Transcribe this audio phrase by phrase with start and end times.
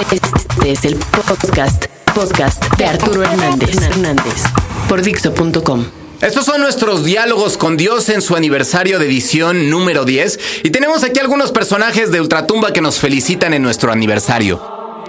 [0.00, 4.44] Este es el podcast, podcast de Arturo Hernández, Hernández
[4.88, 5.86] por Dixo.com.
[6.20, 11.02] Estos son nuestros diálogos con Dios en su aniversario de edición número 10 y tenemos
[11.02, 14.62] aquí algunos personajes de Ultratumba que nos felicitan en nuestro aniversario.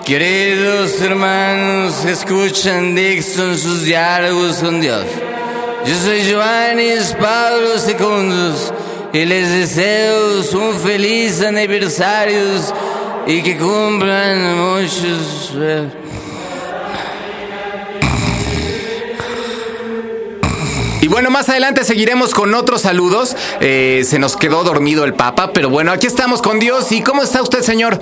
[0.08, 5.06] Queridos hermanos, escuchan Dixon sus diálogos con Dios.
[5.86, 12.40] Yo soy Joanes Pablo II y les deseo un feliz aniversario
[13.28, 15.54] y que cumplan muchos.
[15.56, 15.88] eh,
[21.02, 23.36] Y bueno, más adelante seguiremos con otros saludos.
[23.62, 26.92] Eh, se nos quedó dormido el Papa, pero bueno, aquí estamos con Dios.
[26.92, 28.00] ¿Y cómo está usted, señor?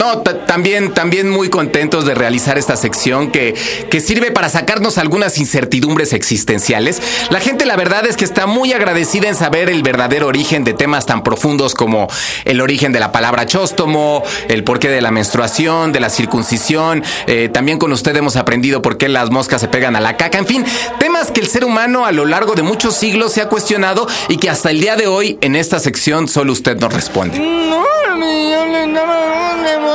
[0.00, 3.54] No, ta- también, también muy contentos de realizar esta sección que,
[3.90, 7.02] que sirve para sacarnos algunas incertidumbres existenciales.
[7.28, 10.72] La gente, la verdad es que está muy agradecida en saber el verdadero origen de
[10.72, 12.08] temas tan profundos como
[12.46, 17.04] el origen de la palabra chóstomo, el porqué de la menstruación, de la circuncisión.
[17.26, 20.38] Eh, también con usted hemos aprendido por qué las moscas se pegan a la caca.
[20.38, 20.64] En fin,
[20.98, 24.38] temas que el ser humano a lo largo de muchos siglos se ha cuestionado y
[24.38, 27.36] que hasta el día de hoy en esta sección solo usted nos responde.
[27.38, 29.89] Ah, no,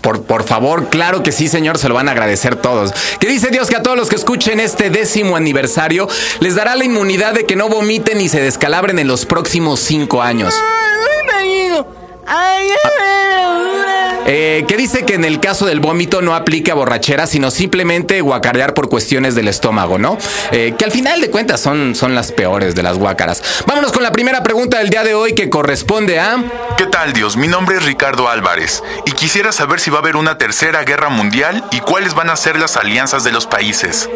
[0.00, 2.92] Por, por favor, claro que sí, señor, se lo van a agradecer todos.
[3.18, 6.08] Que dice Dios que a todos los que escuchen este décimo aniversario
[6.40, 10.22] les dará la inmunidad de que no vomiten y se descalabren en los próximos cinco
[10.22, 10.54] años.
[14.26, 18.72] Eh, que dice que en el caso del vómito no aplica borrachera, sino simplemente guacarear
[18.72, 20.16] por cuestiones del estómago, ¿no?
[20.50, 23.42] Eh, que al final de cuentas son, son las peores de las guácaras.
[23.66, 26.42] Vámonos con la primera pregunta del día de hoy que corresponde a...
[26.78, 27.36] ¿Qué tal Dios?
[27.36, 31.10] Mi nombre es Ricardo Álvarez y quisiera saber si va a haber una tercera guerra
[31.10, 34.08] mundial y cuáles van a ser las alianzas de los países.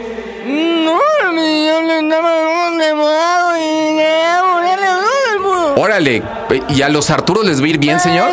[5.89, 6.23] Órale,
[6.69, 8.31] ¿y a los Arturos les va a ir bien, señor?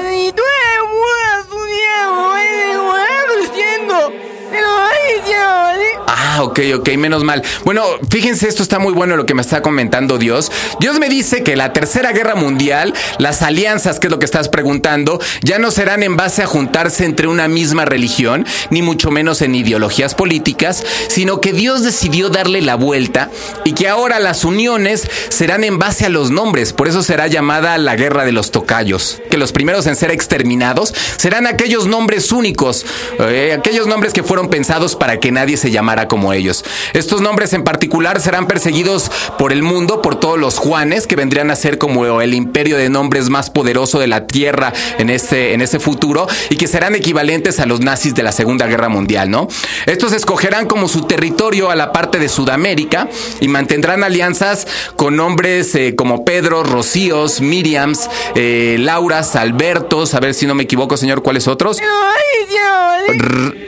[6.45, 7.44] Ok, ok, menos mal.
[7.64, 10.52] Bueno, fíjense, esto está muy bueno lo que me está comentando Dios.
[10.80, 14.50] Dios me dice que la tercera guerra mundial, las alianzas, que es lo que estás
[14.50, 19.42] preguntando, ya no serán en base a juntarse entre una misma religión, ni mucho menos
[19.42, 23.30] en ideologías políticas, sino que Dios decidió darle la vuelta
[23.64, 26.73] y que ahora las uniones serán en base a los nombres.
[26.73, 29.22] Por eso será llamada la guerra de los tocayos.
[29.30, 32.86] Que los primeros en ser exterminados serán aquellos nombres únicos,
[33.20, 36.64] eh, aquellos nombres que fueron pensados para que nadie se llamara como ellos.
[36.94, 41.52] Estos nombres en particular serán perseguidos por el mundo, por todos los Juanes, que vendrían
[41.52, 45.62] a ser como el imperio de nombres más poderoso de la Tierra en este, en
[45.62, 49.48] ese futuro, y que serán equivalentes a los nazis de la Segunda Guerra Mundial, ¿no?
[49.86, 53.08] Estos escogerán como su territorio a la parte de Sudamérica
[53.40, 60.34] y mantendrán alianzas con nombres eh, como Pedro, Rocíos, Miriams, eh, Lauras, Albertos, a ver
[60.34, 61.80] si no me equivoco, señor, ¿cuáles otros?
[61.80, 61.88] R-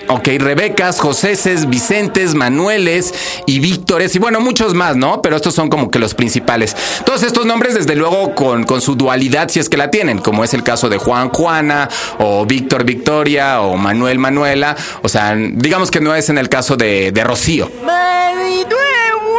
[0.08, 3.14] ok, Rebecas, Joséses, Vicentes, Manueles
[3.46, 5.22] y Víctores y bueno, muchos más, ¿no?
[5.22, 6.76] Pero estos son como que los principales.
[7.06, 10.44] Todos estos nombres, desde luego, con, con su dualidad, si es que la tienen, como
[10.44, 11.90] es el caso de Juan Juana,
[12.20, 14.76] o Víctor Victoria, o Manuel Manuela.
[15.02, 17.70] O sea, digamos que no es en el caso de, de Rocío.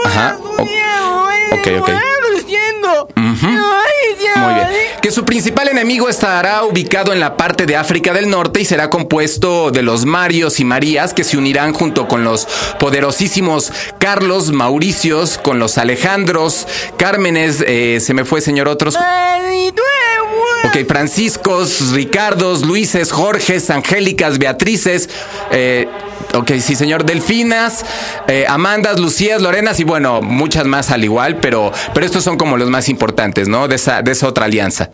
[0.05, 0.63] Ajá, o-
[1.81, 1.89] ok.
[5.01, 8.91] Que su principal enemigo estará ubicado en la parte de África del Norte y será
[8.91, 12.47] compuesto de los Marios y Marías que se unirán junto con los
[12.79, 18.97] poderosísimos Carlos, Mauricios, con los Alejandros, Cármenes, eh, se me fue señor otros.
[20.65, 25.09] Ok, Franciscos, Ricardos, Luises, Jorges, Angélicas, Beatrices,
[25.51, 25.89] eh,
[26.35, 27.85] ok, sí señor, Delfinas,
[28.27, 32.57] eh, Amandas, Lucías, Lorenas y bueno, muchas más al igual, pero, pero estos son como
[32.57, 33.69] los más importantes, ¿no?
[33.69, 34.91] De esa, de esa otra alianza.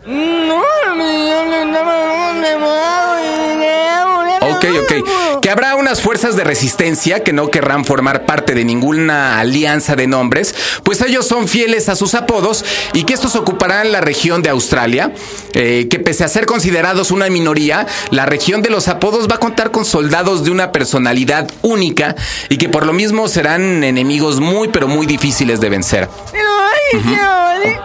[4.41, 5.34] Ok, ok.
[5.45, 10.07] Que habrá unas fuerzas de resistencia que no querrán formar parte de ninguna alianza de
[10.07, 14.49] nombres, pues ellos son fieles a sus apodos y que estos ocuparán la región de
[14.49, 15.13] Australia,
[15.53, 19.39] eh, que pese a ser considerados una minoría, la región de los apodos va a
[19.39, 22.15] contar con soldados de una personalidad única
[22.49, 26.09] y que por lo mismo serán enemigos muy pero muy difíciles de vencer.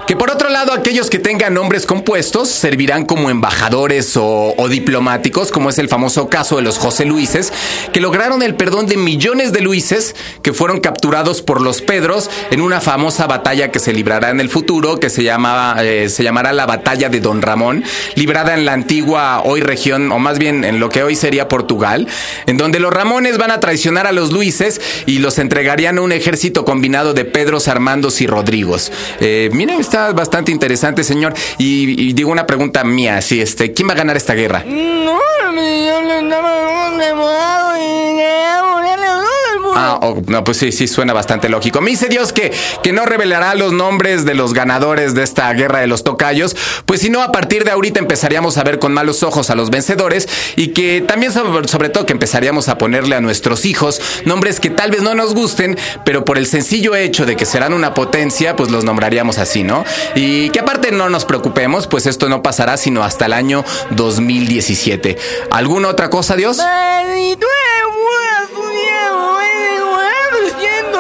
[0.07, 5.51] Que por otro lado, aquellos que tengan nombres compuestos servirán como embajadores o, o diplomáticos,
[5.51, 7.53] como es el famoso caso de los José Luises,
[7.93, 12.61] que lograron el perdón de millones de Luises que fueron capturados por los Pedros en
[12.61, 16.53] una famosa batalla que se librará en el futuro, que se, llamaba, eh, se llamará
[16.53, 17.85] la Batalla de Don Ramón,
[18.15, 22.07] librada en la antigua hoy región, o más bien en lo que hoy sería Portugal,
[22.47, 26.13] en donde los Ramones van a traicionar a los Luises y los entregarían a un
[26.13, 28.27] ejército combinado de Pedros, Armandos y
[28.71, 28.93] Rodrigos.
[29.21, 31.35] Eh, miren, está bastante interesante, señor.
[31.59, 34.65] Y, digo una pregunta mía, si este, ¿quién va a ganar esta guerra?
[34.67, 35.19] No,
[35.55, 38.90] yo un demorado y
[39.81, 41.81] Ah, oh, no, pues sí, sí, suena bastante lógico.
[41.81, 45.81] Me dice Dios que, que no revelará los nombres de los ganadores de esta guerra
[45.81, 46.55] de los tocayos,
[46.85, 49.71] pues si no, a partir de ahorita empezaríamos a ver con malos ojos a los
[49.71, 54.61] vencedores y que también, sobre, sobre todo, que empezaríamos a ponerle a nuestros hijos nombres
[54.61, 57.95] que tal vez no nos gusten, pero por el sencillo hecho de que serán una
[57.95, 59.85] potencia, pues los nombraríamos así, ¿no?
[60.15, 65.17] Y que aparte no nos preocupemos, pues esto no pasará sino hasta el año 2017.
[65.51, 66.59] ¿Alguna otra cosa, Dios?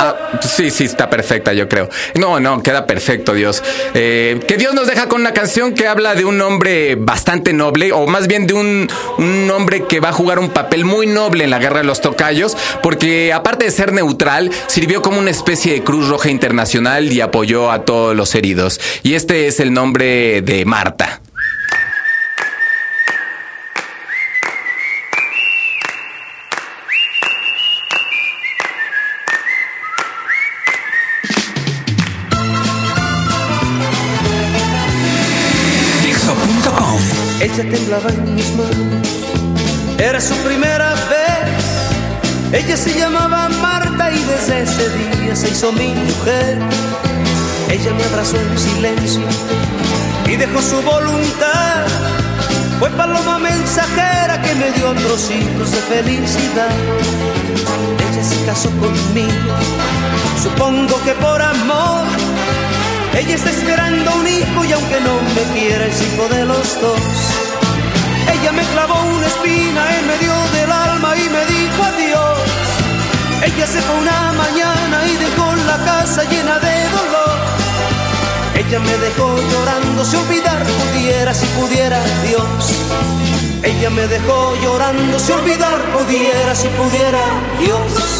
[0.02, 1.91] Ah, sí, sí, está perfecta, yo creo.
[2.14, 3.62] No, no, queda perfecto, Dios.
[3.93, 7.93] Eh, que Dios nos deja con una canción que habla de un hombre bastante noble,
[7.93, 8.88] o más bien de un,
[9.19, 12.00] un hombre que va a jugar un papel muy noble en la guerra de los
[12.00, 17.20] tocayos, porque aparte de ser neutral, sirvió como una especie de Cruz Roja Internacional y
[17.20, 18.81] apoyó a todos los heridos.
[19.03, 21.20] Y este es el nombre de Marta.
[36.02, 36.99] Dixo.com
[37.40, 39.08] Ella temblaba en mis manos,
[39.99, 41.31] era su primera vez.
[42.52, 46.58] Ella se llamaba Marta y desde ese día se hizo mi mujer.
[47.70, 49.22] Ella me abrazó en silencio
[50.26, 51.87] y dejó su voluntad.
[52.81, 56.75] Fue paloma mensajera que me dio trocitos de felicidad.
[58.11, 59.50] Ella se casó conmigo,
[60.60, 62.04] supongo que por amor.
[63.18, 67.00] Ella está esperando un hijo y aunque no me quiera es hijo de los dos.
[68.34, 72.38] Ella me clavó una espina en medio del alma y me dijo adiós.
[73.48, 77.36] Ella se fue una mañana y dejó la casa llena de dolor.
[78.60, 82.62] Ella me dejó llorando, si olvidar pudiera, si pudiera Dios.
[83.62, 87.22] Ella me dejó llorando, si olvidar pudiera, si pudiera
[87.60, 88.19] Dios.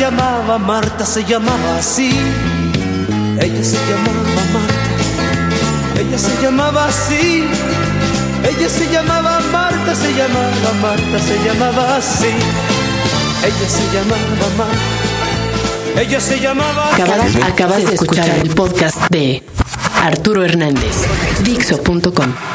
[0.00, 2.10] Llamaba Marta, se llamaba así.
[3.38, 7.44] Ella se llamaba Marta, ella se llamaba así.
[8.42, 12.32] Ella se llamaba Marta, se llamaba Marta, se llamaba así.
[13.44, 16.94] Ella se llamaba Marta, ella se llamaba.
[16.94, 19.42] Acabas, acabas de escuchar el podcast de
[20.02, 21.04] Arturo Hernández.
[21.44, 22.49] Dixo.com.